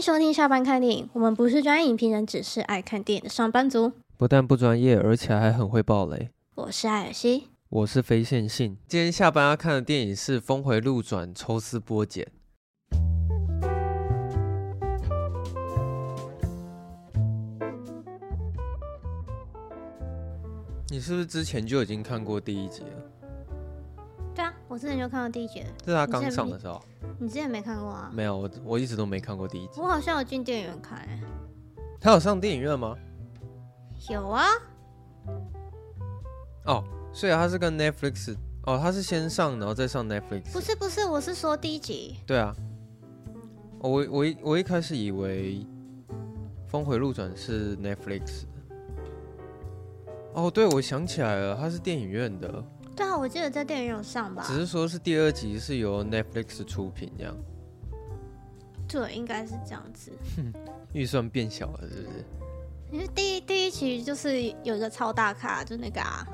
[0.00, 1.10] 迎收听下班看电影。
[1.12, 3.92] 我们不是专业影评人，只是爱看电影的上班族。
[4.16, 6.30] 不但不专业，而且还很会爆雷。
[6.54, 8.78] 我是艾尔西，我是非线性。
[8.88, 12.26] 今天下班要看的电影是《峰回路转》，抽丝剥茧。
[20.88, 23.19] 你是不是之前就已经看过第一集了？
[24.70, 25.66] 我之前就看到第一集了。
[25.84, 26.80] 是他刚上的时候。
[27.18, 28.08] 你之前没看过啊？
[28.14, 29.80] 没有，我我一直都没看过第一集。
[29.80, 31.20] 我好像有进电影院看，欸。
[32.00, 32.96] 他有上电影院吗？
[34.08, 34.46] 有啊。
[36.66, 40.52] 哦，所以他是跟 Netflix 哦，他是先上然后再上 Netflix。
[40.52, 42.18] 不是不是，我是说第一集。
[42.24, 42.54] 对啊。
[43.80, 45.54] 我我一我一开始以为
[46.68, 48.48] 《峰回路转》是 Netflix 的。
[50.34, 52.64] 哦，对，我想起来了，他是电影院的。
[52.96, 54.44] 对啊，我记得在电影院有上吧。
[54.46, 57.34] 只是说是第二集是由 Netflix 出品这样。
[58.86, 60.10] 对，应该是这样子。
[60.92, 62.24] 预算变小了，是不是？
[62.92, 66.26] 因为第一第一集就是有一个超大咖，就那个啊，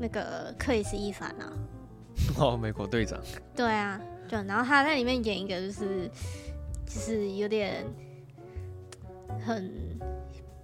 [0.00, 1.52] 那个克里斯·伊凡啊。
[2.40, 3.20] 哦，美国队长。
[3.54, 6.10] 对啊，对，然后他在里面演一个就是，
[6.86, 7.84] 就是有点
[9.46, 9.70] 很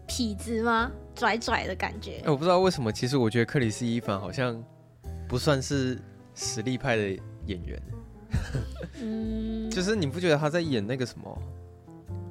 [0.09, 0.91] 痞子吗？
[1.15, 2.23] 拽拽的感觉。
[2.25, 4.65] 欸，我不知道为什么，其实我觉得克里斯·伊凡好像。
[5.33, 5.99] 不算是
[6.35, 7.09] 实力派的
[7.47, 7.83] 演员，
[9.01, 11.43] 嗯，就是你不觉得他在演那个什么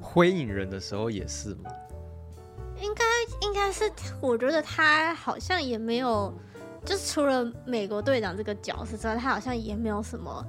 [0.00, 1.72] 灰影人》的时候也是吗？
[2.80, 3.04] 应该
[3.40, 6.32] 应该是，我觉得他好像也没有，
[6.84, 10.46] 就是除了美国队长这个角色之外，他好像也没有什么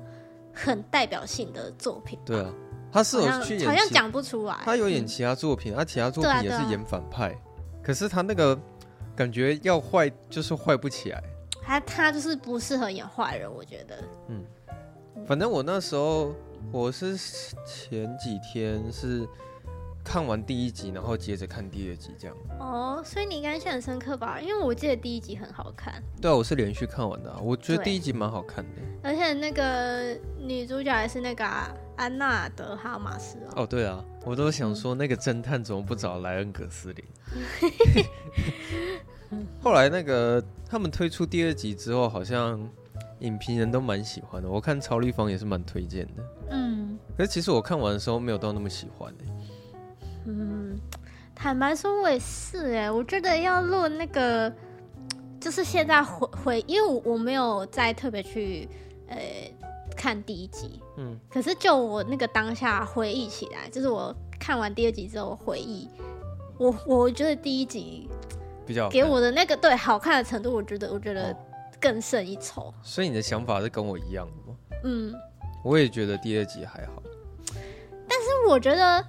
[0.54, 2.20] 很代表性的作品。
[2.24, 2.54] 对啊，
[2.92, 4.56] 他是有去演，好像讲不出来。
[4.64, 8.56] 他有演其他作品，他、嗯啊、其他作品也是演反派，啊啊、可是他那个
[9.16, 11.24] 感觉要坏就是坏不起来。
[11.66, 14.04] 他他就是不适合演坏人，我觉得。
[14.28, 14.44] 嗯，
[15.26, 16.36] 反正我那时候
[16.72, 17.18] 我是
[17.66, 19.28] 前几天是
[20.04, 22.36] 看完第一集，然后接着看第二集这样。
[22.60, 24.40] 哦，所以你应该印象很深刻吧？
[24.42, 26.04] 因为我记得第一集很好看。
[26.22, 28.82] 对啊，我是连续看完的啊，我觉得第一集蛮好看的。
[29.02, 31.46] 而且那个女主角还是那个
[31.96, 33.64] 安娜德哈马斯哦。
[33.64, 37.06] 哦，对啊，我都想说那个侦探怎么不找莱恩葛斯林？
[39.62, 42.60] 后来那个他们推出第二集之后，好像
[43.20, 44.50] 影评人都蛮喜欢的。
[44.50, 46.24] 我看曹立芳也是蛮推荐的。
[46.50, 49.14] 嗯，可是其实我看完的时候没有到那么喜欢。
[50.26, 50.78] 嗯，
[51.34, 52.92] 坦白说，我也是哎。
[52.92, 54.52] 我觉得要论那个，
[55.40, 58.68] 就是现在回回，因为我我没有再特别去
[59.08, 59.18] 呃
[59.96, 60.82] 看第一集。
[60.98, 65.88] 嗯，可是就我那个当下回忆起来，就是我看完第二集之后回忆，
[66.58, 68.10] 我我觉得第一集。
[68.66, 71.36] 比较给我的那个对好看的程度，我觉得我觉得
[71.80, 72.74] 更胜一筹。
[72.82, 74.58] 所以你的想法是跟我一样的吗？
[74.84, 75.14] 嗯，
[75.64, 77.04] 我也觉得第二集还好。
[78.08, 79.06] 但是我觉得，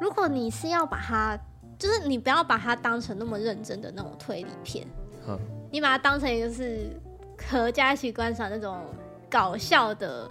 [0.00, 1.38] 如果你是要把它，
[1.78, 4.86] 就是你不要把它当成那么认真的那种推理片，
[5.28, 5.38] 嗯，
[5.70, 6.90] 你把它当成一个是
[7.48, 8.78] 合家一起观赏那种
[9.30, 10.28] 搞笑的、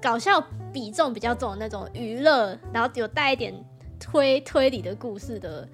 [0.00, 0.42] 搞笑
[0.72, 3.54] 比重比较重的那种娱乐，然后有带一点
[3.98, 5.68] 推推理的故事的。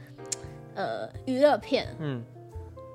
[0.79, 2.23] 呃，娱乐片，嗯，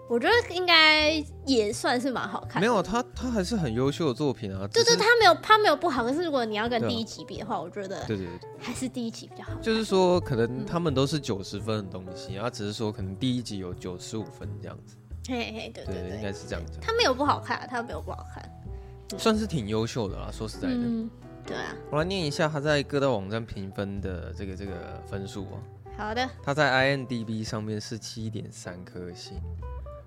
[0.10, 2.62] 我觉得应该也算是蛮好看的。
[2.62, 4.66] 没有，他他还是很优秀的作品啊。
[4.72, 9.52] 对对，他没有他没有不好，可是如果你要跟第一集比的话，啊、我觉得对对对，还是第一集比较好。
[9.62, 14.96] 就是说，可能他们都是九十分的东西，然后、只是说可能第一集有九十五分这样子。
[15.28, 16.80] 嘿嘿，对对，对，对，应该是这样子。
[16.82, 20.30] 他没有不好看，他没有不好看，算是挺优秀的啦。
[20.32, 21.10] 说实在的，嗯，
[21.46, 21.76] 对啊。
[21.92, 24.72] 我来念一下他在各大网站评分的这个这个
[25.06, 25.60] 分数啊。
[25.98, 29.40] 好的，它在 IMDB 上面是七点三颗星，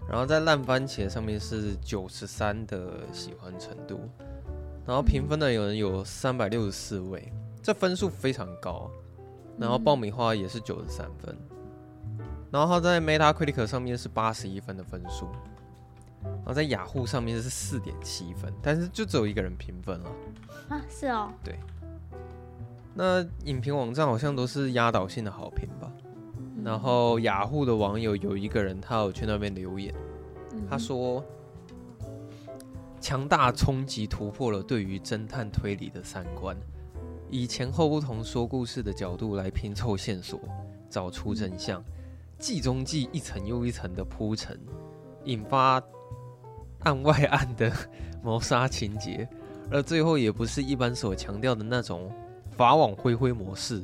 [0.08, 4.00] 然后在烂番茄上面是九十三的喜欢程度，
[4.84, 7.32] 然后评分的有人有三百六十四位，
[7.62, 8.90] 这分数非常高，
[9.58, 11.36] 然后爆米花也是九十三分，
[12.50, 15.28] 然后它在 Metacritic 上面是八十一分的分数，
[16.22, 20.10] 然后在雅虎上面是四点七分，但是就只有一个人评分了。
[20.68, 21.58] 啊，是哦，对。
[22.98, 25.92] 那影评网站好像都是压倒性的好评吧，
[26.64, 29.94] 然后雅虎的网友有一个人，他有去那边留言，
[30.70, 31.22] 他说
[32.98, 36.56] ：“强大冲击突破了对于侦探推理的三观，
[37.28, 40.40] 以前后不同说故事的角度来拼凑线索，
[40.88, 41.84] 找出真相，
[42.38, 44.58] 计中计一层又一层的铺陈，
[45.24, 45.82] 引发
[46.78, 47.70] 案外案的
[48.24, 49.28] 谋杀情节，
[49.70, 52.10] 而最后也不是一般所强调的那种。”
[52.56, 53.82] 法网恢恢模式，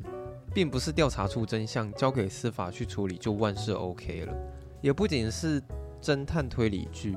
[0.55, 4.35] 并不是调查出真相，交给司法去处理就万事 OK 了。
[4.81, 5.63] 也不仅是
[6.01, 7.17] 侦探推理剧，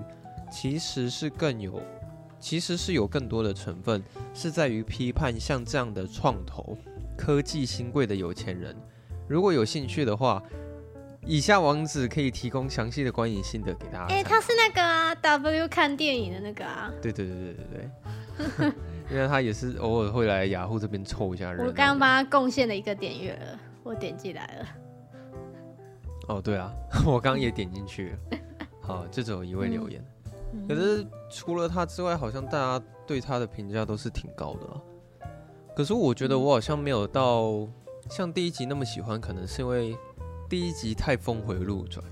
[0.52, 1.82] 其实是更有，
[2.40, 4.04] 其实是有更多的成分，
[4.34, 6.78] 是在于批判像这样的创投
[7.18, 8.76] 科技新贵的有钱人。
[9.28, 10.44] 如果有兴趣的话，
[11.26, 14.14] 以下网址可以提供详细的观影心得给大家。
[14.14, 16.92] 哎、欸，他是那个啊，W 看电影的那个啊。
[17.02, 17.90] 对对对对对
[18.58, 18.72] 对，
[19.10, 21.66] 因为他也是偶尔会来雅虎这边凑一下人。
[21.66, 24.66] 我刚刚帮他贡献了一个点阅了，我点进来了。
[26.28, 26.72] 哦，对啊，
[27.06, 28.18] 我刚刚也点进去了。
[28.82, 30.04] 好，这只有一位留言。
[30.54, 34.82] 嗯、可是除了他之外，好像大家对他的评价都是挺高的、啊。
[35.76, 37.68] 可是我觉得我好像没有到
[38.10, 39.96] 像第一集那么喜欢，可能是因为。
[40.48, 42.06] 第一集太峰回路转，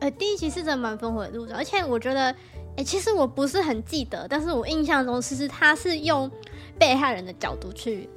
[0.00, 2.34] 呃，第一集是真的蛮峰回路转，而且我觉得，
[2.76, 6.30] 哎、欸，其实我不是很记得，但是我印象中，其实他是用
[6.78, 8.08] 被害人的角度去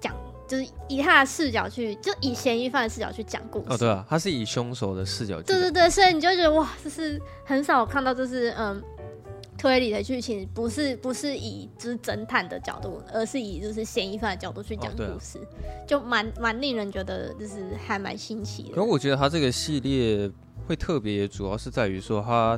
[0.00, 0.14] 讲，
[0.46, 3.66] 就是以他的视角去，就以嫌疑犯的视角去讲故事。
[3.70, 5.42] 哦，对啊，他是以凶手的视角。
[5.42, 8.82] 对对对，所以你就觉得哇，就是很少看到，就是嗯。
[9.60, 18.76] 推理的剧情不是不是以就是侦探的角度，而是以就是嫌疑犯的角度去讲故事，哦啊、就蛮蛮令人觉得就是还蛮新奇的。
[18.76, 20.30] 可我觉得他这个系列
[20.64, 22.56] 会特别，主要是在于说他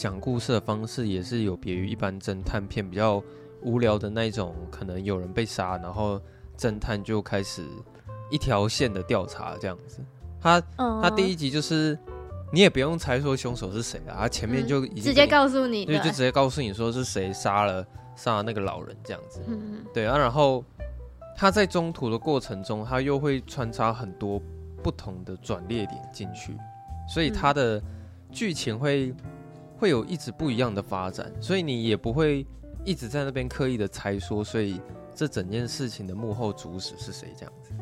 [0.00, 3.22] 讲故事的方式也是有别于一般侦探片比较
[3.60, 6.18] 无聊的那种，可能有人被杀，然后
[6.56, 7.66] 侦探就开始
[8.30, 10.00] 一条线的调查这样子。
[10.40, 11.98] 他、嗯、他第一集就是。
[12.52, 17.86] 你也不用猜说凶手是谁啊，他前面就已经、嗯、直接告诉你，对，就直接告诉你说是谁杀了
[18.16, 19.40] 杀了那个老人这样子。
[19.46, 20.64] 嗯，对啊，然后
[21.36, 24.42] 他在中途的过程中，他又会穿插很多
[24.82, 26.56] 不同的转列点进去，
[27.08, 27.80] 所以他的
[28.32, 29.14] 剧情会
[29.80, 32.46] 会有一直不一样的发展，所以你也不会
[32.84, 34.78] 一直在那边刻意的猜说，所以
[35.14, 37.72] 这整件事情的幕后主使是谁这样子。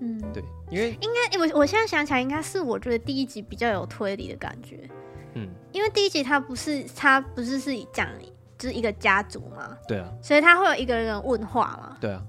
[0.00, 0.40] 嗯，对，
[0.70, 4.88] 因为应该我我现在想起来，应该是我觉得第一集比较有推理的感觉。
[5.34, 8.08] 嗯，因为第一集它不是它不是是讲
[8.56, 12.22] 就是一个家族嘛，对啊，所以它会有一个人问话嘛，对啊。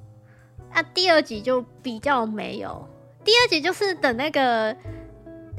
[0.74, 2.88] 那、啊、第二集就比较没有，
[3.24, 4.76] 第二集就是等那个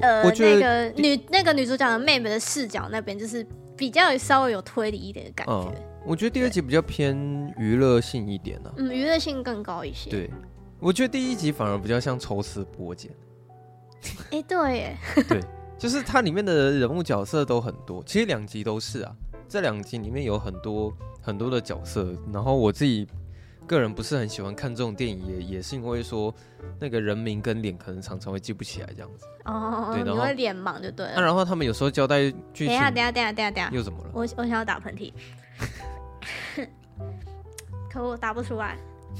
[0.00, 5.52] 呃那个女那个女主角的妹妹的视角那边，就是比较稍微有推理一点的感觉。
[5.52, 7.16] 嗯、我觉得第二集比较偏
[7.58, 10.10] 娱乐性一点呢、啊，嗯，娱乐性更高一些。
[10.10, 10.30] 对。
[10.82, 13.10] 我觉得第一集反而比较像抽丝剥茧。
[14.30, 14.96] 哎、欸，对耶，
[15.28, 15.38] 对，
[15.78, 19.14] 就是它里面的人物角色都很多，其实两集都是啊。
[19.46, 23.06] 这两集里面有很多很多的角色，然后我自己
[23.70, 26.34] 个人不是很喜欢看这种电影，也也是因为说
[26.80, 29.24] 那个人名跟脸可能常常会记不起来这样子。
[29.44, 31.12] 哦，对，然后脸盲就对了。
[31.14, 34.10] 那、啊、然后他们有时候交代剧情，等下等下等下等下等下，又怎么了？
[34.12, 35.12] 我 我想要打喷嚏，
[37.88, 38.76] 可我打不出来。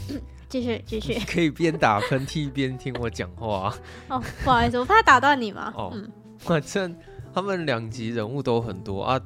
[0.51, 3.73] 继续继续，可以边打喷嚏边听我讲话。
[4.09, 5.73] 哦，不好意思，我怕打断你嘛。
[5.77, 5.97] 哦，
[6.39, 6.93] 反正
[7.33, 9.21] 他们两集人物都很多啊。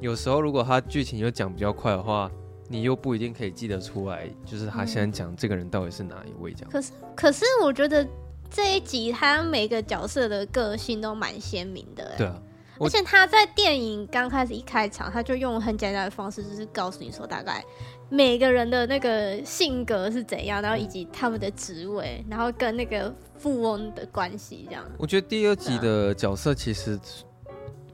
[0.00, 2.30] 有时候如果他剧情又讲比较快的话，
[2.74, 6.70] 你又不一定可以记得出来，就是他现在讲这个人到底是哪一位这样。
[6.72, 8.04] 可是，可是我觉得
[8.50, 12.14] 这一集他每个角色的个性都蛮鲜明的。
[12.18, 12.42] 对啊，
[12.80, 17.64] 而且他在电影刚开始一开场，他就用很简单的方式，就是告诉你说大概。
[18.10, 24.84] 每个人的那个性格是怎样，然后以及他们的职位，然后跟那个富翁的关系这样。
[24.98, 26.98] 我觉得第二集的角色其实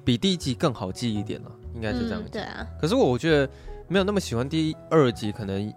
[0.04, 2.28] 比第一集更好记一点了，应该是这样、嗯。
[2.30, 2.66] 对啊。
[2.80, 3.48] 可是我觉得
[3.90, 5.74] 没有那么喜欢第二集，可能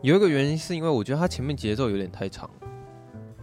[0.00, 2.48] 有一个原因是因为我觉得它前面节奏有点太长，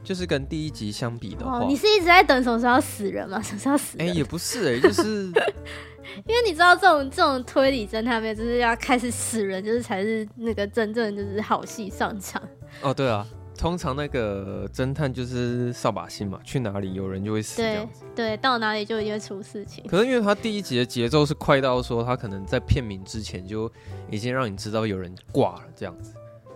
[0.04, 1.60] 就是跟第一集相比的话。
[1.60, 3.40] 哦，你是一直在等什么时候要死人吗？
[3.46, 4.08] 什么时候要死人？
[4.08, 5.32] 哎、欸，也不是哎、欸，就是。
[6.26, 12.42] 因为你知道这种这种推理侦探片就是要开始死人，就是才是那个真正就是好戏上场。
[12.82, 13.28] 哦，对啊，
[13.58, 17.86] 通常那个侦探就是扫把星嘛，去哪里有人就会死掉。
[18.16, 19.84] 对，对，到哪里就一定会出事情。
[19.88, 23.70] 可是因为他第一集的节奏是快到说他可能在片名之前就
[24.10, 26.14] 已经让你知道有人挂了这样子，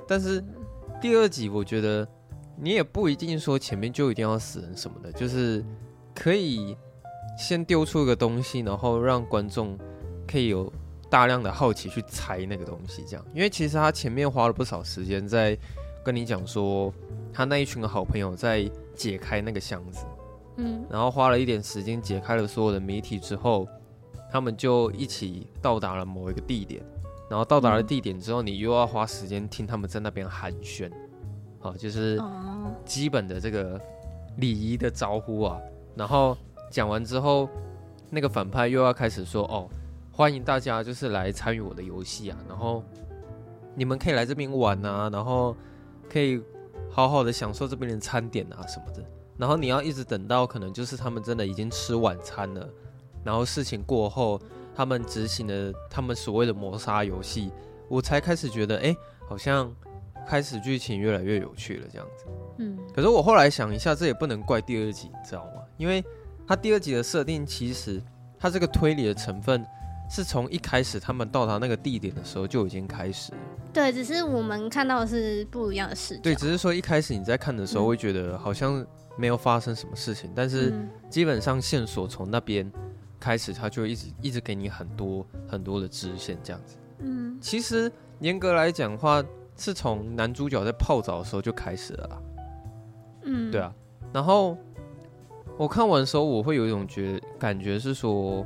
[0.07, 0.41] 但是
[1.01, 2.07] 第二集我觉得
[2.55, 5.65] 你也不一定说前面就一定要死人什么的，就是
[6.13, 6.77] 可以。
[7.37, 9.75] 先丢出一个东西，然后让观众
[10.27, 10.71] 可以有
[11.09, 13.25] 大量的好奇去猜那个东西，这样。
[13.33, 15.57] 因为其实他前面花了不少时间在
[16.03, 16.93] 跟你讲说，
[17.33, 20.05] 他那一群的好朋友在解开那个箱子，
[20.57, 23.67] 嗯，然后花了一点时间解开了所有的谜题之后，
[24.31, 26.81] 他们就一起到达了某一个地点，
[27.29, 30.91] 然后到达了地点之后，你又要花时间听他们在那边寒暄，
[31.59, 32.21] 好，就是
[32.85, 33.79] 基本的这个
[34.37, 35.59] 礼仪的招呼啊，
[35.95, 36.37] 然后。
[36.71, 37.49] 讲完之后，
[38.09, 39.67] 那个反派又要开始说：“哦，
[40.09, 42.81] 欢迎大家就是来参与我的游戏啊，然后
[43.75, 45.53] 你们可以来这边玩啊，然后
[46.11, 46.41] 可以
[46.89, 49.03] 好好的享受这边的餐点啊什么的。
[49.37, 52.69] 然后你要一直等到可能就是他们真的已经吃晚餐了，
[53.23, 54.39] 然后事情过后，
[54.75, 57.51] 他们执行了他们所谓的谋杀游戏，
[57.87, 58.95] 我才开始觉得，哎，
[59.27, 59.73] 好像
[60.27, 62.25] 开始剧情越来越有趣了这样子。”
[62.59, 65.63] 嗯，可是我后来想一下，这也不能怪第二集，你知道吗？
[65.77, 66.03] 因为
[66.45, 67.99] 他第二集的设定，其实
[68.37, 69.65] 他这个推理的成分
[70.07, 73.37] 是从一开始他们到达那个地点的时候就已经开始了。
[73.73, 76.21] 对，只是我们看到的是不一样的视角。
[76.21, 78.85] 对，只是说一开始你在看的时候会觉得好像
[79.17, 80.73] 没有发生什么事情，嗯、但是
[81.09, 82.69] 基本上线索从那边
[83.19, 86.75] 开始，他就一直一直给你很多很多的支线这样子。
[86.99, 89.23] 嗯，其实严格来讲的话，
[89.55, 92.21] 是从男主角在泡澡的时候就开始了啦。
[93.23, 93.73] 嗯，对啊。
[94.11, 94.57] 然后
[95.57, 98.45] 我看完的时候，我会有一种觉感觉是说，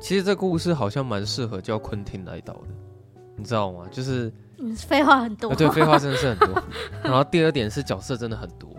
[0.00, 2.68] 其实这故事好像蛮适合叫昆汀来导的，
[3.36, 3.86] 你知道吗？
[3.90, 4.32] 就是。
[4.58, 5.54] 嗯，废话很多。
[5.54, 6.62] 对，废话真的是很多。
[7.04, 8.70] 然后第二点是角色真的很多，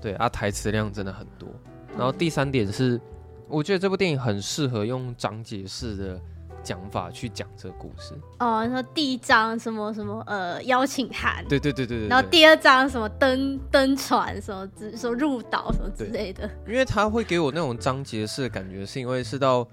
[0.00, 1.48] 对啊，台词量真的很多。
[1.96, 3.00] 然后第三点是，
[3.48, 6.20] 我觉得这部电影很适合用章节式的
[6.62, 8.14] 讲法去讲这个故事。
[8.38, 12.08] 哦，你说第一章什么什么呃邀请函，对对对对对。
[12.08, 16.48] 然后第二章什么登登船什么之说入岛什么之类的。
[16.66, 19.66] 因为他会给我那种章节式的感觉，是因为是到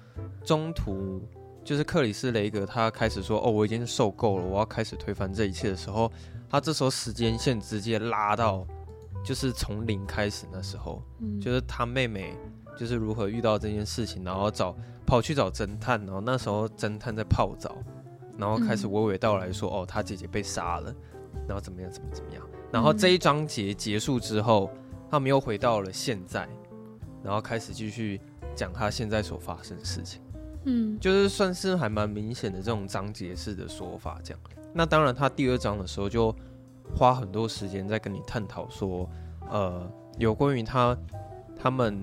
[0.44, 1.22] 中途。
[1.64, 6.12] 就是克里斯雷格，他开始说：“哦，我已经受够了，我要开始推翻这一切的时候，
[6.50, 8.66] 他这时候时间线直接拉到，
[9.24, 12.36] 就是从零开始那时候，嗯，就是他妹妹
[12.76, 14.76] 就是如何遇到这件事情，然后找
[15.06, 17.78] 跑去找侦探，然后那时候侦探在泡澡，
[18.38, 20.94] 然后开始娓娓道来说：哦，他姐姐被杀了，
[21.48, 24.72] 然后怎么样，怎么怎么样，然后这一章节结束之后，
[25.12, 26.50] 他们又回到了现在，
[27.24, 28.20] 然后开始继续
[28.56, 30.20] 讲他现在所发生的事情。”
[30.64, 34.40] 嗯，就是算是还蛮明显的这种章节式的说法，这样。
[34.74, 36.34] 那当然，他第二章的时候就
[36.96, 39.10] 花很多时间在跟你探讨说，
[39.50, 40.98] 呃，有关于他
[41.60, 42.00] 他们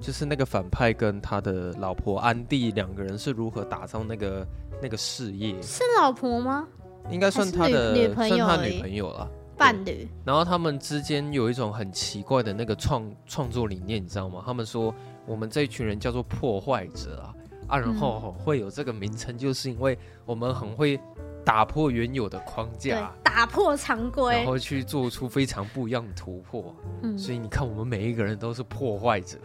[0.00, 4.46] 就是那个反派跟他的老婆安迪两个人是如何打造那个
[4.82, 5.60] 那个事业。
[5.62, 6.66] 是老婆吗？
[7.10, 10.08] 应该算他的女朋友，算他女朋友了，伴侣。
[10.24, 14.42] 然后他们之间有一种很奇怪的那个创创作理念，你知道吗？
[14.44, 14.94] 他们说
[15.26, 17.34] 我们这一群人叫做破坏者啊。
[17.68, 20.98] 啊，然后会有这个名称，就是因为我们很会
[21.44, 26.74] 打破原有的框架，打破常规，然后去做出非常不一样的突破。
[27.02, 29.38] 嗯，所以你看，我们每一个人都是破坏者。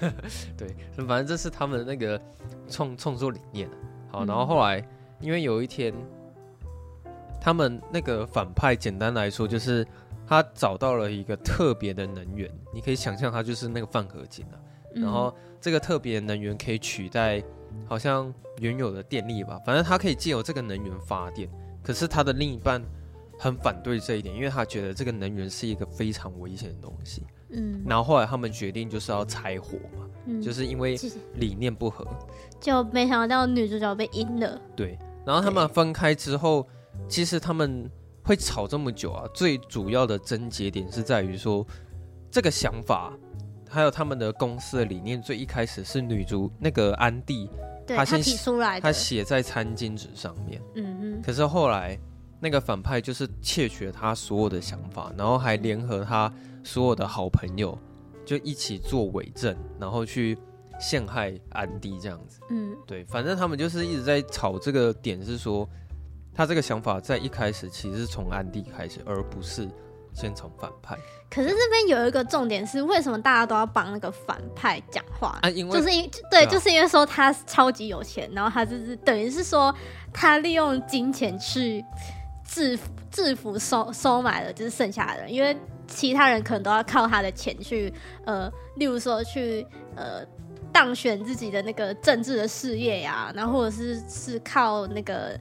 [0.56, 0.74] 对，
[1.06, 2.20] 反正这是他们那个
[2.68, 3.68] 创创作理念。
[4.10, 4.84] 好，然后后来，
[5.20, 5.94] 因为有一天，
[7.40, 9.86] 他们那个反派，简单来说就是
[10.26, 14.56] 他找到了一个特别的能源，你可以想象，他就是那个饭合金啊。
[14.94, 17.42] 然后这个特别能源可以取代
[17.86, 21.48] 好像原有的电力吧，反正它可以借由这个能源发电。
[21.82, 22.82] 可是他的另一半
[23.38, 27.22] 很反对这一点，因为他觉得这个能源是一个非常危险的东西。
[27.48, 30.96] 嗯，然后后来他们决定就是要拆伙嘛，嗯，就是因为
[31.34, 32.06] 理念不合，
[32.60, 34.60] 就没想到女主角被阴了。
[34.76, 36.66] 对，然后他们分开之后，
[37.08, 37.90] 其实他们
[38.22, 41.66] 会吵这么久啊，最主要的症结点是在于说
[42.30, 43.12] 这个想法。
[43.70, 47.48] 还有他们的公司的理念，最一开始是女主那个安迪，
[47.86, 50.60] 她先提出来，他写在餐巾纸上面。
[50.74, 51.22] 嗯嗯。
[51.22, 51.96] 可是后来
[52.40, 56.32] 那个反派就是窃取了她所有的想法，然后还联合她
[56.64, 57.78] 所有的好朋友，
[58.26, 60.36] 就一起做伪证，然后去
[60.80, 62.40] 陷害安迪这样子。
[62.50, 65.68] 嗯，对，反正他们就是一直在吵这个点，是说
[66.34, 69.68] 他这个想法在一开始其实是从安迪开始，而不是。
[70.12, 70.96] 先从反派，
[71.30, 75.38] 可是这边有一个重点是，为什么大家都要帮那个反派讲话？
[75.40, 79.74] 啊，因为就是因对，就是因为说他超级有钱，然后他就是等于是说
[80.12, 81.82] 他利用金钱去
[82.44, 87.92] 制服制服收收买了就是剩下的人，因为其他人可能都要靠他的钱去
[88.26, 90.24] 呃，例如说去呃
[90.72, 95.38] 当选自己的那个政治的事业呀，然后或者是是靠那个。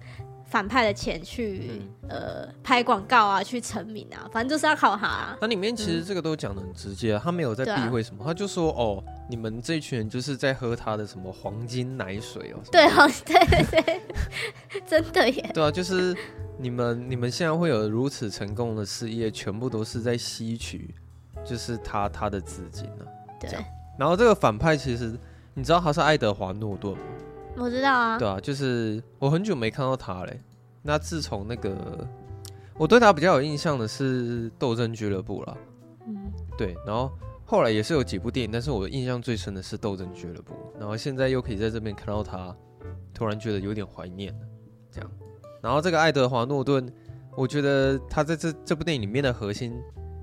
[0.49, 5.37] 反派的钱去、嗯、呃拍广告啊，去成名啊，反正就是要靠他、啊。
[5.41, 12.59] 那里面其实这个都讲的很直接、啊，他没有在避讳什么，啊、他就说哦，你们这群人就是在喝他的什么黄金奶水哦。
[12.71, 14.01] 对哦，对 对对，
[14.87, 15.51] 真的耶。
[15.53, 16.15] 对啊，就是
[16.57, 20.95] 你们你们现在会有如此成功的事业，全部都是在吸取，
[21.45, 23.39] 就是他他的资金呢、啊。
[23.39, 23.51] 对。
[23.99, 25.13] 然后这个反派其实
[25.53, 27.03] 你知道他是爱德华诺顿吗？
[27.55, 30.41] 我知道啊，对啊，就是我很久没看到他嘞。
[30.81, 32.07] 那自从那个，
[32.77, 35.57] 我对他比较有印象的是《斗争俱乐部》了。
[36.07, 36.73] 嗯，对。
[36.85, 37.11] 然后
[37.45, 40.53] 后来也是有几部电影，但是我印象最深的是《斗争俱乐部》。
[40.79, 42.55] 然后现在又可以在这边看到他，
[43.13, 44.47] 突然觉得有点怀念了。
[44.89, 45.11] 这样。
[45.61, 46.89] 然后这个爱德华诺顿，
[47.35, 49.73] 我觉得他在这这部电影里面的核心，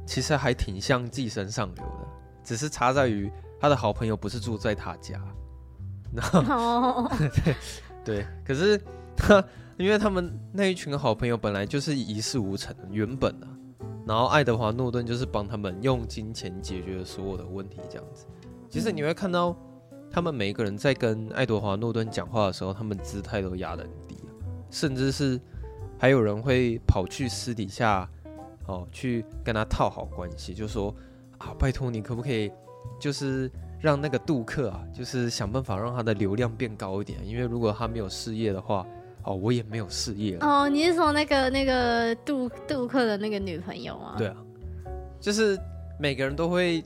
[0.07, 2.09] 其实还挺像《寄生上流》的，
[2.43, 3.31] 只是差在于
[3.61, 5.21] 他的好朋友不是住在他家。
[6.17, 7.13] 然后，oh.
[7.19, 7.55] 对
[8.05, 8.81] 对，可是
[9.17, 9.45] 他，
[9.77, 13.47] 因为他们那一群好朋友本来就是一事无成的，原本啊，
[14.07, 18.27] 然后爱德华诺顿就是帮他们用金钱解决了所有的问题，这样子。
[18.71, 19.57] 其实你会看到，
[20.11, 24.17] 他们每一个人在跟爱德华诺顿讲话的时候，他们姿态都压得很低，
[24.71, 25.41] 甚至是
[25.99, 28.09] 还有人会跑去私底下，
[28.67, 30.95] 哦，去跟他套好关系，就说
[31.39, 32.51] 啊，拜托你可不可以，
[33.01, 38.87] 就是让那个杜克啊，就是想办法让他的流量变高一点，因为如果他没有事业的话。
[39.29, 40.69] 哦，我也没有事业哦。
[40.69, 44.15] 你是说那个那个杜杜克的那个女朋友吗？
[44.17, 44.37] 对啊，
[45.21, 45.59] 就是
[45.99, 46.81] 每个人都会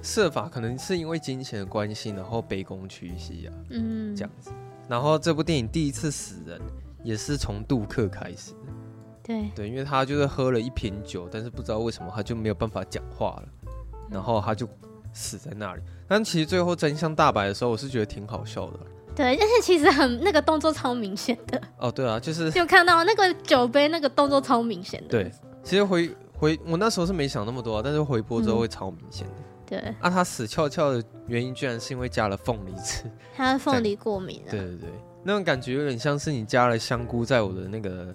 [0.00, 4.52] 设法，可能是因为金钱的关系，然后卑躬屈膝啊，嗯，这样子。
[4.88, 6.60] 然后这部电影第一次死人
[7.02, 8.52] 也是从杜克开始。
[9.20, 13.48] 对对，因为他就是喝了一瓶酒，但是不知道为什么他就没有办法讲话了，
[14.08, 14.68] 然后他就
[15.12, 15.82] 死在那里。
[16.08, 18.80] 但其实最后真相大白的时候，我是觉得挺好笑的。
[19.14, 25.08] 对，但是其实很那个动作超明显的哦，对啊，就是 就看到那个酒杯那个动作超明显的。
[25.08, 25.30] 对，
[25.62, 29.34] 其实回回我那时候是没想那么多，啊，但是回播之后会超明显的。
[29.36, 33.04] 嗯、对，啊，他死翘翘的原因居然是因为加了凤梨汁，
[33.36, 34.50] 他凤梨过敏了。
[34.50, 34.88] 对对对，
[35.22, 38.14] 那种感觉有点像是你加了香菇在我的那个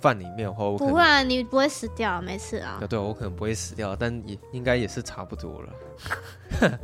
[0.00, 2.80] 饭里面的话，我不会啊，你不会死掉，没事啊。
[2.88, 5.72] 对，我可能不会死掉，但也应该也是差不多了。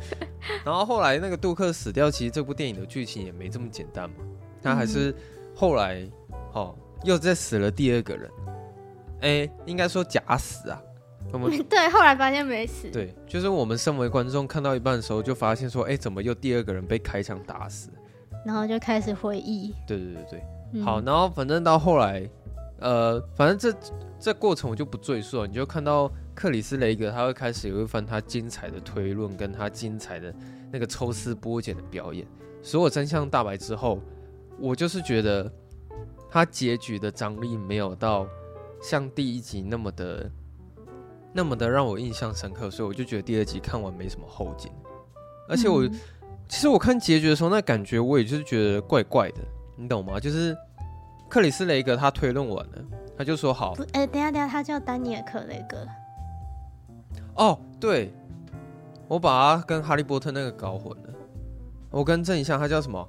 [0.65, 4.17] 然后后来那个杜克死掉，其实这部电影的剧情也没这么简单嘛。
[4.61, 5.15] 他还是
[5.55, 6.07] 后来
[6.53, 8.29] 哦，又再死了第二个人。
[9.21, 10.81] 哎，应该说假死啊。
[11.31, 12.89] 我们 对，后来发现没死。
[12.89, 17.89] 对，就是我们身为观众看到一半的时候，就发现说，哎，怎么又第二个人被开枪打死？
[18.45, 19.73] 然后就开始回忆。
[19.87, 20.41] 对对对
[20.71, 22.29] 对，好，然后反正到后来，
[22.79, 23.79] 呃，反正这
[24.19, 26.11] 这过程我就不赘述了，你就看到。
[26.35, 30.35] 克里斯雷格他会开始有一番他精彩的推论，跟他精彩的
[30.69, 32.27] 那个抽丝剥茧的表演。
[32.61, 34.01] 所有真相大白之后，
[34.59, 35.49] 我就是觉得
[36.29, 38.27] 他结局的张力没有到
[38.81, 40.29] 像第一集那么的
[41.31, 44.69] 那么的让我印象深刻，所以我就觉得第二集看完没什么后劲。
[45.47, 45.87] 而且我、
[46.49, 49.37] 其实我看结局的时候，那感觉我也就是觉得怪怪的，
[49.77, 50.19] 你懂吗？
[50.19, 50.53] 就是
[51.29, 52.85] 克里斯雷格他推论完了，
[53.17, 55.85] 他就说好，哎、欸，等下等下，他叫丹尼尔克雷格。
[57.35, 58.13] 哦，对，
[59.07, 61.09] 我把他跟哈利波特那个搞混了。
[61.89, 63.07] 我更正一下，他叫什么？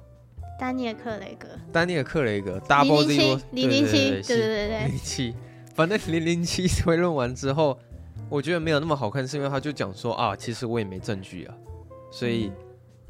[0.59, 1.47] 丹尼尔·克雷格。
[1.71, 5.35] 丹尼尔·克雷格，Double Zero，零零七，对对对对，零零七。
[5.75, 7.77] 反正零零七 推论完之后，
[8.27, 11.53] 我觉得没有那么好看，是因为他就讲说啊，其实我也没证据啊，
[12.11, 12.51] 所以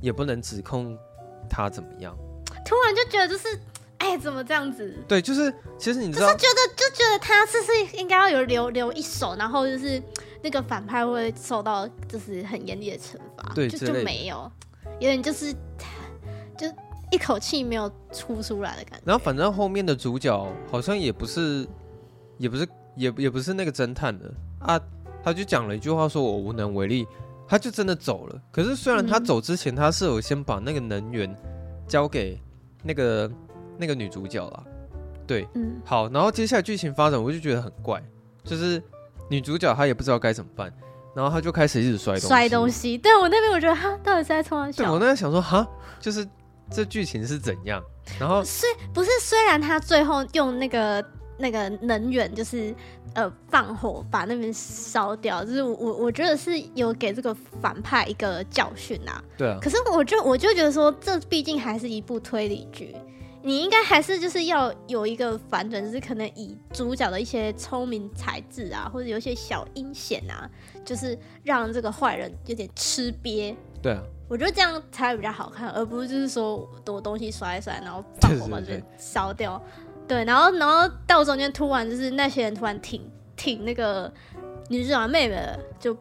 [0.01, 0.97] 也不能指控
[1.49, 2.13] 他怎么样。
[2.65, 3.57] 突然就觉得就是，
[3.99, 4.93] 哎，怎么这样子？
[5.07, 10.01] 对，就是其实你知道，就是觉得就觉得他是不是应该要有留留一手，然后就是。
[10.43, 14.49] 那个反派会受到就是很严厉的惩罚，对，就就没有，
[14.99, 16.67] 有点就是就
[17.12, 19.03] 一口气没有出出来的感觉。
[19.03, 21.67] 然后反正后面的主角好像也不是，
[22.38, 24.79] 也不是，也也不是那个侦探的啊，
[25.23, 27.05] 他就讲了一句话，说我无能为力，
[27.47, 28.39] 他就真的走了。
[28.51, 31.36] 可是虽然他走之前，他是有先把那个能源
[31.88, 32.39] 交给
[32.83, 33.29] 那个
[33.77, 34.63] 那个女主角了，
[35.25, 38.01] 对，嗯，好，然后接下来剧情发展，我就觉得很怪，
[38.43, 38.81] 就是。
[39.29, 40.73] 女主角她也不知道该怎么办，
[41.13, 42.27] 然后她就开始一直摔东西。
[42.29, 44.83] 摔东西，对我那边我觉得她到底是在冲啥？
[44.83, 45.67] 对我那边想说哈，
[45.99, 46.25] 就是
[46.71, 47.83] 这剧情是怎样？
[48.17, 51.05] 然后虽不是虽然她最后用那个
[51.37, 52.73] 那个能源就是
[53.15, 59.21] 呃放火把那边烧掉，就是我我觉得是有给这个反派一个教训啊。
[59.37, 59.59] 对啊。
[59.61, 62.95] 可是我就我就觉得说，这毕竟还是一部推理剧。
[63.47, 70.49] 你应该还是就是要有一个反转，就是可能以主角的一些聪明才智啊，或者有一些小阴险啊，
[70.83, 73.55] 就是让这个坏人有点吃瘪。
[73.81, 79.62] 对啊，我觉得这样才会比较好看，而不是就是说多东西摔一摔，然后放火把这烧掉。
[80.10, 84.12] 对，然后然后到中间突然就是那些人突然挺挺那个
[84.67, 85.95] 女主角妹妹的，就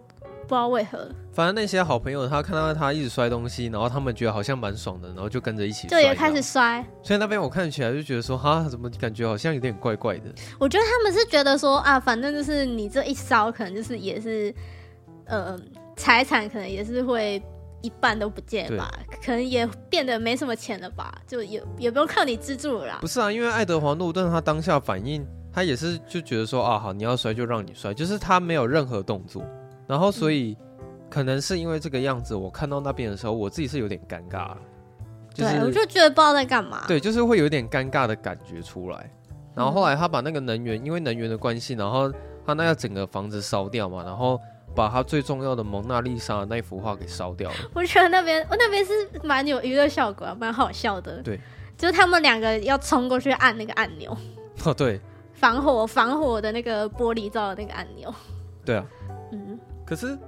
[0.46, 1.08] 不知道为何。
[1.32, 6.84] 反正那些好朋友，他看到他一直摔东西，然后他们觉得好像蛮爽的，然后就跟着一起摔，对，也开始摔。
[7.02, 10.24] 所以那边我看起来就觉得说，哈，怎么感觉好像有点怪怪的？
[10.58, 14.54] 我觉得他们是觉得说啊，反正就是你这一烧，可能就是也是，
[15.26, 15.58] 呃，
[15.96, 17.42] 财产可能也是会
[17.82, 18.90] 一半都不见吧，
[19.22, 22.98] 可能也变得没什么钱了吧，就也也不用靠你资助了啦。
[23.02, 29.44] 不是啊，因为爱德华诺顿他当下反应，他也是就觉得说啊，好，你要摔就让你摔，就是他没有任何动作，
[29.86, 30.56] 然后所以。
[30.60, 30.62] 嗯
[31.08, 34.50] 可能是因为这个样子，我看到那边的时候，我自己是有点尴尬，
[35.32, 36.84] 就是，对，我就觉得不知道在干嘛。
[36.88, 39.08] 对，就是会有点尴尬的感觉出来。
[39.54, 42.12] 然后后来他把那个能源，因为能源的关系，然后
[42.44, 44.38] 他那要整个房子烧掉嘛，然后
[44.74, 47.56] 把他最重要的蒙娜丽莎那幅画给烧掉了。
[47.72, 51.22] 我觉得那边，我那边是蛮有娱乐效果，蛮好笑的。
[51.22, 51.38] 对，
[51.78, 54.14] 就是他们两个要冲过去按那个按钮。
[54.64, 55.00] 哦，对，
[55.34, 58.12] 防火防火的那个玻璃罩的那个按钮。
[58.64, 58.84] 对啊，
[59.30, 60.18] 嗯，可是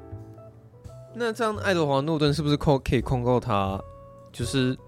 [1.14, 3.78] 那这样爱德华诺顿是不是控可以控告他，
[4.32, 4.78] 就是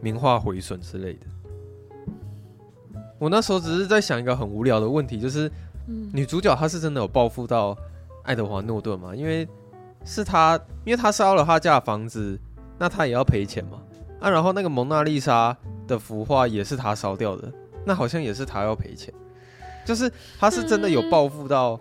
[0.00, 1.26] 名画毁损之类的？
[3.18, 5.50] 我那时候只是在想一个很无聊的问题，就是，
[6.12, 7.74] 女主角她是真的有报复到
[8.24, 9.14] 爱德华诺顿吗？
[9.14, 9.48] 因为
[10.04, 12.38] 是他，因为他烧了他家的房子，
[12.78, 13.80] 那他也要赔钱嘛。
[14.20, 17.52] 啊，然后那个蒙娜丽莎的幅画也是他烧掉的，
[17.84, 19.14] 那好像也是他要赔钱。
[19.84, 21.80] 就是他是真的有报复到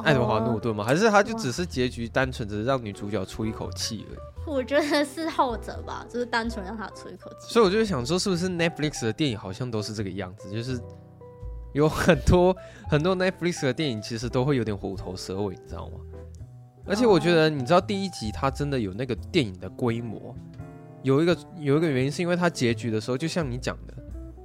[0.00, 0.84] 爱德华诺顿吗？
[0.84, 4.18] 还是他就只是结局单纯只是让女主角出一口气而已？
[4.46, 7.52] 我觉得是后者吧，就是单纯让他出一口气。
[7.52, 10.50] 所以我就想说，是不是 Netflix 的电影好像都是这个样子？
[10.50, 10.80] 就是
[11.72, 12.56] 有很多
[12.88, 15.98] 很多 Netflix 的电影其实都会有点虎头蛇尾，你知道吗？
[16.86, 20.34] 而且我觉得，你知道第一集它真的有那个电影的规模，
[21.02, 23.94] 有一个有一个原因是因为它结局的时候，就像你讲的，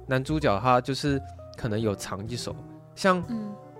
[0.06, 1.20] 男主角他就是
[1.56, 2.54] 可能有藏一手，
[2.94, 3.20] 像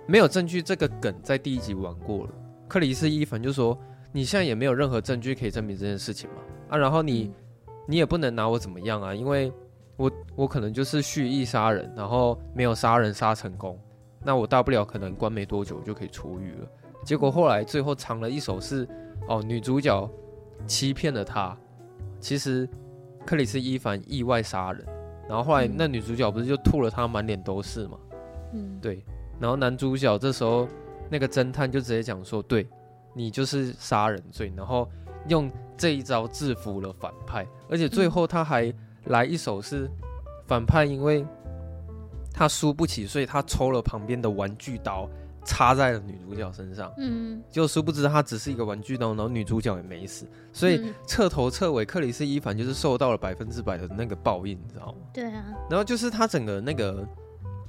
[0.07, 2.31] 没有证据这个梗在第一集玩过了，
[2.67, 3.77] 克里斯·伊凡就说。
[4.13, 6.37] 你现在也没有任何证据可以证明这件事情嘛？
[6.69, 7.31] 啊，然后你，
[7.85, 9.13] 你也不能拿我怎么样啊？
[9.13, 9.51] 因为
[9.97, 13.77] 我，我可能就是蓄意杀人，然后没有杀人杀成功，
[14.23, 16.67] 那我大不了可能关没多久就可以出狱了。
[17.03, 18.87] 结果后来最后藏了一手是，
[19.27, 20.09] 哦，女主角
[20.65, 21.55] 欺骗了他，
[22.19, 22.67] 其实
[23.23, 24.83] 克里斯·伊凡意外杀人，
[25.27, 27.99] 然后后来那女主角不是就吐了他满脸都是嘛？
[28.53, 29.03] 嗯，对，
[29.39, 30.67] 然后男主角这时候
[31.09, 32.67] 那个侦探就直接讲说，对。
[33.15, 34.87] 你就是杀人罪，然后
[35.27, 38.71] 用这一招制服了反派，而且最后他还
[39.05, 39.89] 来一手是
[40.45, 41.25] 反派，因为
[42.31, 45.09] 他输不起，所以他抽了旁边的玩具刀
[45.43, 46.93] 插在了女主角身上。
[46.99, 54.99] 嗯，就殊不知他只是一个玩具刀，然后女主角也没死，所以彻头彻尾克里斯·伊凡就是受到了百分之百的那个报应，你知道吗？
[55.11, 55.43] 对啊。
[55.71, 57.03] 然后就是他整个那个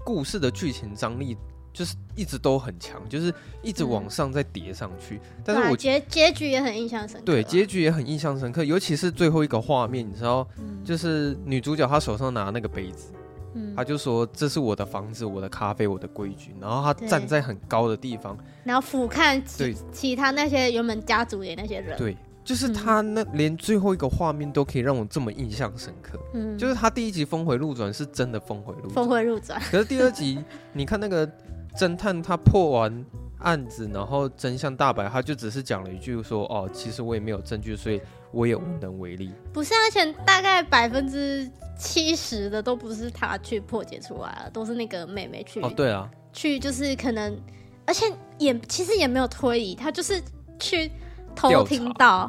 [0.05, 1.39] 故事的剧情张力。
[1.73, 5.17] 就是一直都很强，就是一直往上再叠上去。
[5.17, 7.25] 嗯、但是我结结局也很印象深刻。
[7.25, 13.13] 对，结局也很印象深刻，尤其是最后一个画面，你知道，嗯、就是女主角她手上拿那个杯子，
[13.55, 16.53] 嗯，她就说这是我的房子，我的咖啡，我的规矩。
[16.61, 21.97] 然后她站在很高的地方，然后俯瞰其对其他那些原本家族的那些人。
[21.97, 26.19] 对，就是她那连最后一个画面都可以让我这么印象深刻。
[26.35, 29.61] 嗯，就是她第一集峰回路转是真的峰回路转，峰回路转。
[29.71, 31.31] 可是第二集你看那个。
[31.79, 33.07] 侦探他破完
[33.39, 38.01] 案子，然后真相大白，他就只是讲了一句说：“哦，其实我也没有证据，所以
[38.33, 45.61] 我也无能为力。”不是，而且大概百分之七十的都不是他去破解出来了，都是那个妹妹去。
[45.61, 47.41] 哦，对啊，去就是可能，
[47.87, 50.21] 而且也其实也没有推理，他就是
[50.59, 50.91] 去
[51.37, 52.29] 偷听到。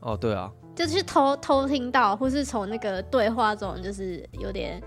[0.00, 4.78] 哦，对啊，就是去偷偷听到，或是从那个对话中，就是有点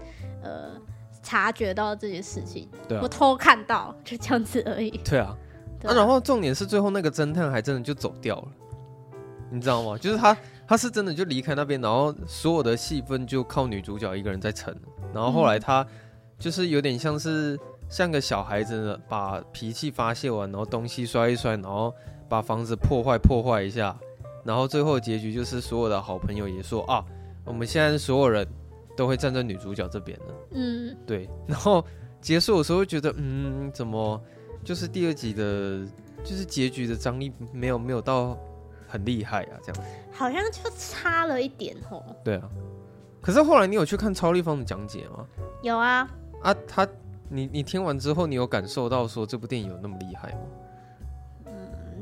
[0.43, 0.80] 呃。
[1.24, 4.92] 察觉到这件事情，对啊，我偷看到，就这样子而已。
[5.06, 5.36] 对啊，
[5.80, 8.48] 对啊，啊，然后重点是最后那个侦探还真的就走掉了，
[9.50, 9.98] 你知道吗？
[9.98, 14.76] 就是他，他是真的就离开那边，然后所有的戏份就靠女主角一个人在撑。
[15.14, 15.86] 然后后来他
[16.38, 17.58] 就是有点像是
[17.88, 21.94] 像个小孩子，把脾气发泄完，然后东西摔一摔，然后
[22.28, 23.98] 把房子破坏破坏一下，
[24.44, 27.04] 然后最后结局就是所有的好朋友也说啊，
[27.46, 28.46] 我们现在所有人。
[28.95, 31.29] 都会站在女主角这边的，嗯，对。
[31.47, 31.84] 然后
[32.21, 34.21] 结束的时候会觉得，嗯，怎么
[34.63, 35.86] 就是第二集的，
[36.23, 38.38] 就是结局的张力没有没有到
[38.88, 39.84] 很厉害啊，这样。
[40.12, 42.03] 好像就差了一点哦。
[42.23, 42.49] 对啊。
[43.21, 45.25] 可是后来你有去看超立方的讲解吗？
[45.62, 46.10] 有啊。
[46.41, 46.88] 啊，他，
[47.29, 50.39] 你你听完之后，你有感受到说这部电影有那么厉害吗？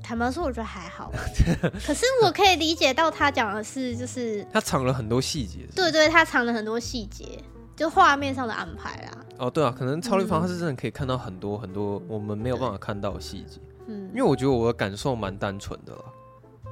[0.04, 1.12] 坦白说，我觉得还好。
[1.86, 5.60] 可是我可以理解到他讲的是，就是他藏了很多细节。
[5.76, 7.40] 对对，他藏了很多细节，
[7.76, 9.26] 就画面上的安排啊。
[9.38, 13.60] 哦，对啊，可能超立方他是真的可以看到很多很多我们没有办法看到的细节。
[13.88, 16.04] 嗯，因为我觉得我的感受蛮单纯的啦，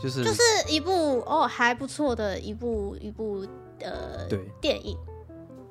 [0.02, 3.46] 就是就是一部哦还不错的一部一部
[3.82, 4.98] 呃对电影，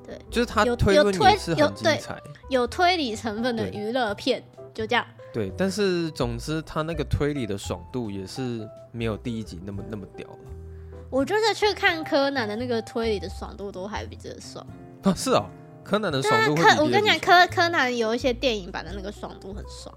[0.05, 4.42] 对，就是他推论也是很精彩，有推理成分的娱乐片，
[4.75, 5.07] 就这样。
[5.33, 10.38] 对，但是总之，他那个推理的爽度也是没有第一集那么那么屌了。
[11.11, 14.67] 我觉得去看柯南的那个推理的爽度都还比这个爽
[15.03, 15.14] 啊！
[15.14, 15.45] 是啊，
[15.85, 16.55] 柯南的爽度。
[16.55, 19.95] 柯，我跟你讲，柯柯南有一些电影版的那个爽度很爽。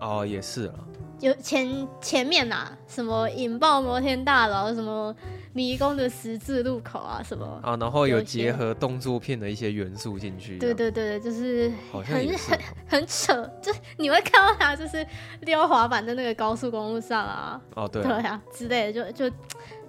[0.00, 0.74] 哦，也是啊。
[1.20, 5.14] 有前前面呐，什么引爆摩天大楼，什么。
[5.56, 7.76] 迷宫的十字路口啊，什么啊？
[7.78, 10.58] 然后有结合动作片的一些元素进去。
[10.58, 15.06] 对对对，就是很很很扯，就你会看到他就是
[15.42, 17.62] 溜滑板在那个高速公路上啊。
[17.76, 18.02] 哦，对。
[18.02, 19.36] 对啊，之类的，就就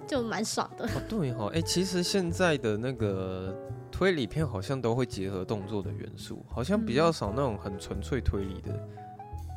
[0.06, 0.84] 就蛮爽的。
[0.84, 3.52] 哦，对哈，哎，其实现在的那个
[3.90, 8.70] 推理片好像都会结合动作的元素，好像比较少那种很纯粹推理的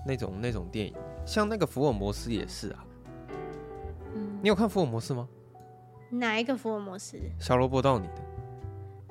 [0.09, 0.93] 那种那种电影。
[1.23, 2.83] 像那个福尔摩斯也是啊。
[4.15, 5.27] 嗯，你有看福尔摩斯吗？
[6.09, 7.19] 哪一个福尔摩斯？
[7.39, 8.13] 小罗伯道你的。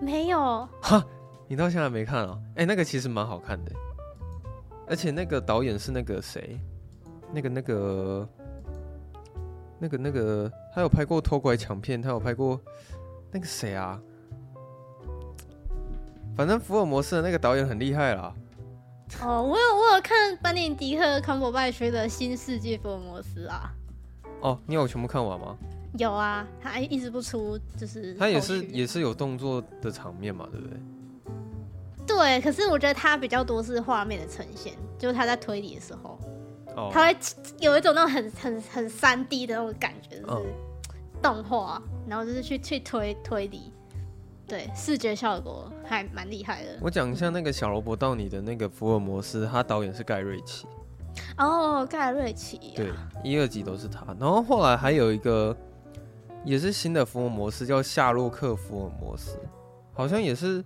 [0.00, 0.68] 没有。
[0.82, 1.04] 哈，
[1.46, 2.36] 你到现在没看啊？
[2.56, 3.70] 哎、欸，那个其实蛮好看的，
[4.88, 6.58] 而且那个导演是那个谁？
[7.32, 8.28] 那个那个
[9.78, 12.60] 那个那个，他有拍过偷拐抢骗，他有拍过
[13.30, 14.00] 那个谁啊？
[16.36, 18.34] 反正福尔摩斯的那个导演很厉害啦。
[19.22, 23.72] 哦，我有我有看班尼迪克康伯拜区的《新世纪福尔摩斯》啊。
[24.40, 25.56] 哦，你有全部看完吗？
[25.98, 30.76] 有啊，他一直不出，就是他也是也是有动作的场面嘛，对不对？
[32.06, 36.18] 对，可是我觉得他比较多是画面的呈现，就是他在推理的时候，
[36.76, 37.16] 哦，他会
[37.58, 40.54] 有一种那种很很很三 D 的那种感觉，就是
[41.22, 43.72] 动画，然后就是去去推推理。
[44.48, 46.78] 对，视觉效果还蛮厉害的。
[46.80, 50.66] 我讲一下那个小罗伯到你的那个福尔摩斯，他导演是盖瑞奇。
[51.36, 52.74] 哦，盖瑞奇啊。
[52.74, 54.06] 对，一二集都是他。
[54.18, 55.54] 然后后来还有一个
[56.44, 59.38] 也是新的福尔摩斯，叫夏洛克福尔摩斯，
[59.92, 60.64] 好像也是，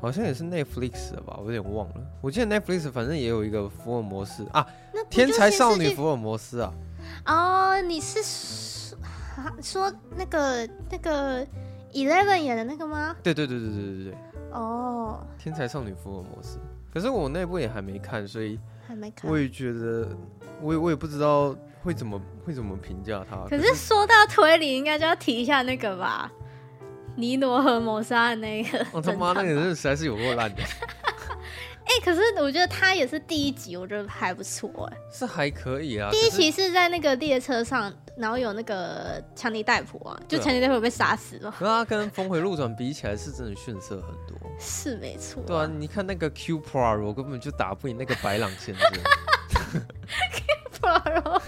[0.00, 1.94] 好像也是 Netflix 的吧，我有点忘了。
[2.20, 4.64] 我记得 Netflix 反正也有一个福尔摩斯啊，
[5.10, 6.72] 天才少女福尔摩斯啊。
[7.26, 8.98] 哦，你是说，
[9.60, 11.46] 说那个那个
[11.92, 13.16] ？Eleven 演的那个吗？
[13.22, 14.14] 对对对对对对对。
[14.52, 15.18] 哦。
[15.20, 16.58] Oh, 天才少女福尔摩斯，
[16.92, 19.30] 可是我那部也还没看，所以还没看。
[19.30, 20.08] 我也觉得，
[20.60, 23.44] 我也我也不知道会怎么会怎么评价它。
[23.48, 26.30] 可是说到推理，应该就要提一下那个吧，
[27.16, 28.86] 尼罗河谋杀的那个。
[28.92, 30.62] 我、哦、他妈那个人实在是有够烂的。
[30.62, 36.10] 哎、 欸，可是我觉得他也是第一集，我觉得还不错哎，是还可以啊。
[36.10, 41.54] 第一集是在那个列车上，然后有那个强尼戴普啊，就强尼戴普被杀死了。
[41.58, 44.38] 那他、啊、跟峰回路转比起来，是真的逊色很多。
[44.58, 45.42] 是没错。
[45.46, 48.90] 对啊，你看那个 Q Poirot 根本就打不赢那个白朗先生。
[48.92, 51.42] Q Poirot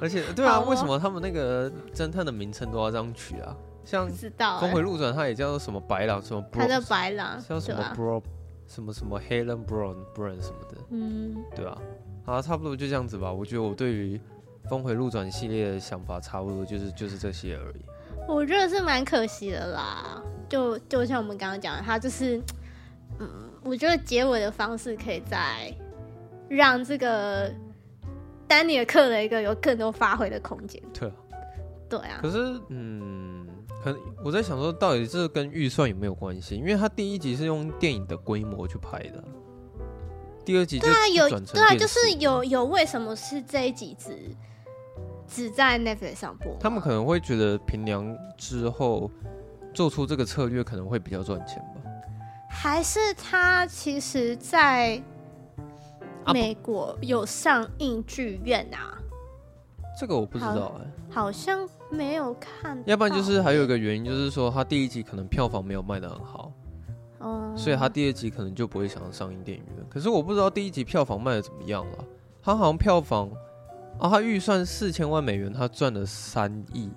[0.00, 3.56] 而且，对啊，为什么他们那个侦探的名称都要这样取啊？
[3.84, 4.08] 像
[4.60, 8.22] 峰回路转，他也叫做什么白狼，什么他叫白狼，叫什么 Bro。
[8.66, 11.76] 什么什么 Helen Brown Brown 什么的，嗯，对啊，
[12.24, 13.30] 好，差不多就这样子吧。
[13.30, 14.18] 我觉得我对于
[14.68, 17.84] 峰回路转系列的想法，差不多就是就是这些而已。
[18.28, 22.40] 我觉得是蛮可惜的啦，就就像我们刚刚讲的，他就是，
[23.18, 23.28] 嗯，
[23.62, 25.72] 我觉得结尾的方式可以再
[26.48, 27.52] 让这个
[28.46, 30.82] 丹尼尔·克雷格有更多发挥的空间。
[30.92, 31.14] 对啊，
[31.88, 32.18] 对啊。
[32.22, 33.46] 可是，嗯。
[33.84, 36.56] 可我在想说，到底这跟预算有没有关系？
[36.56, 39.22] 因为他第一集是用电影的规模去拍的，
[40.42, 44.16] 第二集就对啊，有对啊，就是有有为什么是这一集只
[45.28, 46.56] 只在 Netflix 上播？
[46.60, 49.10] 他们可能会觉得平凉之后
[49.72, 51.80] 做出这个策略可能会比较赚钱吧？
[52.48, 55.02] 还是他其实在
[56.32, 58.96] 美国有上映剧院啊？
[59.98, 62.82] 这个我不知道哎、欸，好像没有看。
[62.86, 66.52] 要不然就是还有一个原因，就是说他第一集可能票房没有卖的很好，
[67.18, 69.86] 哦、嗯，所以他第二集可能就不会想要上映电影院。
[69.88, 72.04] 可是我不知道第一集票房卖的怎么样了。
[72.42, 73.30] 他好像票房
[73.98, 76.90] 啊，他预算四千万美元，他赚了三亿。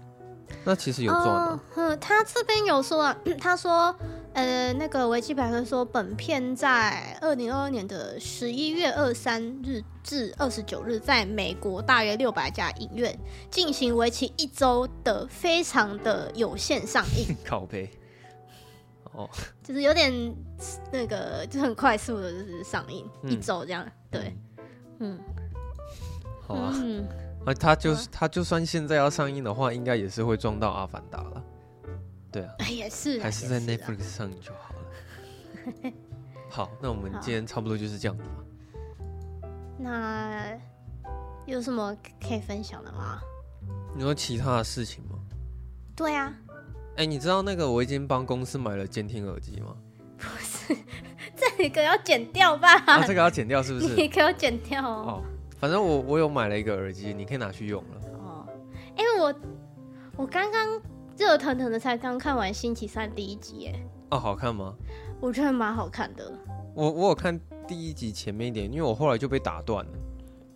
[0.63, 1.59] 那其实有赚的。
[1.75, 3.95] 嗯，他这边有说啊， 他说，
[4.33, 13.17] 呃，那个维基百科说，本片在二零二二年的十一月二三日至二十九日，在美国大约六百家影院
[13.49, 17.35] 进行为期一周的非常的有限上映。
[17.45, 17.89] 靠背。
[19.13, 19.29] 哦，
[19.63, 20.11] 就是有点
[20.91, 23.85] 那个，就很快速的，就是上映、嗯、一周这样。
[24.11, 24.37] 对，
[24.99, 25.17] 嗯，
[26.47, 26.73] 好啊。
[26.75, 27.07] 嗯
[27.45, 31.43] 啊， 他就是他，就算现在要上映的话，应该也是会撞到《阿凡达》了。
[32.31, 35.91] 对啊，也是，还是在 Netflix 上映就好了。
[36.49, 38.23] 好，那我们今天差不多就是这样子。
[39.77, 40.57] 那
[41.45, 43.19] 有什么可以分享的吗？
[43.95, 45.17] 你说其他的事情吗？
[45.95, 46.33] 对啊。
[46.95, 49.75] 哎、欸，你知道那个我已经帮公司买了监听耳机吗？
[50.17, 50.75] 不是，
[51.57, 52.73] 这个要剪掉吧？
[52.85, 53.95] 啊，这个要剪掉是不是？
[53.95, 55.05] 你给我剪掉哦。
[55.07, 55.23] 哦
[55.59, 58.01] 反正我我有买了一个耳机，你可以拿去用了。
[58.19, 58.45] 哦，
[58.95, 59.33] 因为我
[60.15, 60.79] 我刚刚
[61.17, 63.83] 热腾腾的才刚看完《星期三》第一集，哎。
[64.11, 64.75] 哦，好看吗？
[65.19, 66.31] 我觉得蛮好看的。
[66.75, 69.91] 我我有看第一集前面一点，因为我后来就被打断了，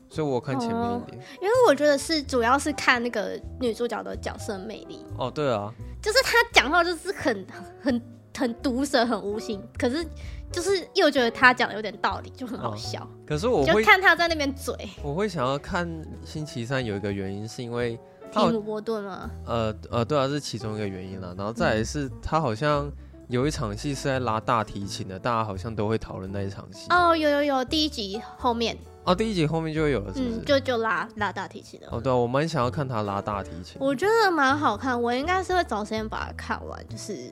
[0.07, 1.19] 所以我有看前面一点。
[1.19, 5.03] 哦，因为我觉得是主要是看那个女主角的角色魅力。
[5.17, 7.45] 哦，对啊，就是她讲话就是很
[7.81, 8.01] 很
[8.37, 10.05] 很毒舌，很无情，可是。
[10.51, 13.07] 就是又觉得他讲的有点道理，就很好笑。
[13.09, 14.75] 嗯、可是我就看他在那边嘴。
[15.01, 15.89] 我会想要看
[16.25, 17.97] 星期三有一个原因，是因为
[18.31, 19.29] 提姆波顿吗？
[19.45, 21.33] 呃呃，对啊，是其中一个原因啦。
[21.37, 22.91] 然后再来是，他好像
[23.29, 26.87] 有一场戏是在拉大提琴的，大家好像都会讨论那一场戏。
[26.89, 31.87] 哦，有有有，第一集后面哦，第一集后面就会有了是不是，嗯，就就拉拉大提琴的。
[31.91, 33.77] 哦，对啊，我蛮想要看他拉大提琴。
[33.79, 36.87] 我觉得蛮好看，我应该是会找时间把它看完。
[36.87, 37.31] 就是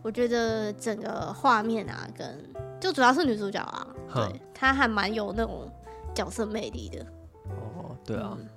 [0.00, 2.38] 我觉得整个画面啊，跟
[2.78, 5.68] 就主要是女主角啊，对，她还蛮有那种
[6.14, 7.04] 角色魅力的。
[7.50, 8.48] 哦，对啊，嗯、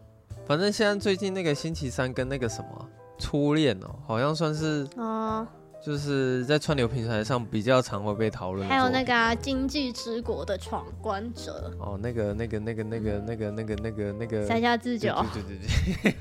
[0.45, 5.47] 反正现在最近那个星期三跟那个什么初恋哦，好像算是哦。
[5.83, 15.67] 就是在串流平台上比较常会被讨论，还有那个《经济之国的闯关者》哦，那个、那个、那个、那个、那个、那个、那个、那个三下智久，对对对
[16.03, 16.15] 对。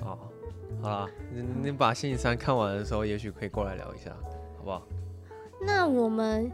[0.00, 0.18] 哦，
[0.80, 4.10] 好啦，你你把星期三看完的时候，也许可以过来聊一下，
[4.56, 4.82] 好不好？
[5.60, 6.50] 那我们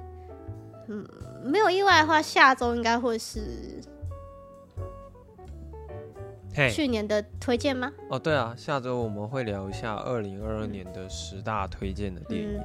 [0.88, 1.07] 嗯，
[1.45, 3.81] 没有意外的话，下周应该会是。
[6.71, 7.91] 去年的推荐吗？
[8.09, 12.57] 哦，对啊，下周我们会聊一下二零二二年的十大推荐的电影。
[12.57, 12.65] 嗯，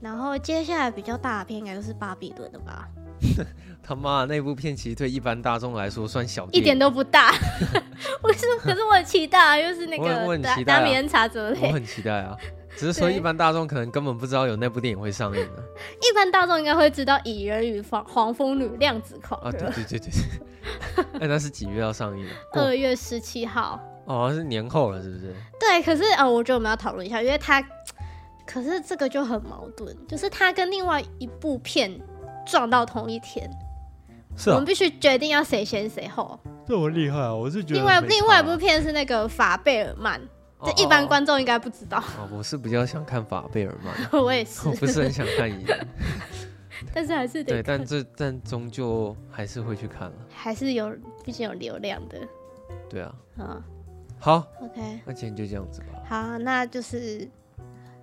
[0.00, 2.88] 然后接下来比较大的片应该就是《巴比伦》的吧？
[3.82, 7.34] 他妈，那部片其实对一般大众来说算小，一点都不大。
[8.22, 8.46] 我是？
[8.60, 12.36] 可是我很期待，又是那个达达米恩查泽雷，我很期待啊。
[12.76, 15.58] 只是说一般大众可能根本不知道有那部电影会上映啊。
[16.00, 20.10] 一般大众应该会知道《蚁人与黄黄蜂女量子狂热》啊，对对对
[20.94, 21.24] 对对。
[21.24, 22.26] 哎，那是几月要上映？
[22.52, 23.78] 二月十七号。
[24.06, 25.34] 哦，是年后了，是不是？
[25.60, 27.62] 对，可是呃，我觉得我们要讨论一下，因为它，
[28.46, 32.00] 可是这个就很矛盾，就是它跟另外一部片
[32.46, 33.48] 撞到同一天，
[34.36, 36.40] 是啊，我们必须决定要谁先谁后。
[36.66, 37.34] 这么厉害啊！
[37.34, 40.20] 我是觉得另外另外一部片是那个法贝尔曼。
[40.62, 42.22] 这一般观众应该不知道哦哦。
[42.24, 43.94] 哦，我是比较想看法贝尔曼。
[44.22, 45.86] 我也是， 我不是很想看蚁人。
[46.94, 50.16] 但是还是得对，但这但终究还是会去看了。
[50.30, 52.18] 还是有，毕竟有流量的。
[52.88, 53.14] 对啊。
[53.38, 53.62] 嗯。
[54.18, 54.46] 好。
[54.60, 55.00] OK。
[55.04, 55.86] 那今天就这样子吧。
[56.06, 57.28] 好，那就是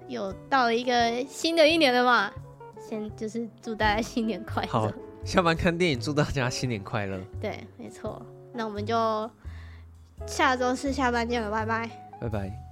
[0.08, 2.32] 有到了一个新的一年了嘛，
[2.80, 4.70] 先就是祝大家新年快乐。
[4.70, 4.92] 好，
[5.26, 7.20] 下班看电影，祝大家新年快乐。
[7.42, 8.22] 对，没错。
[8.54, 9.30] 那我们就
[10.26, 11.90] 下周四下班见了，拜拜。
[12.20, 12.67] 拜拜。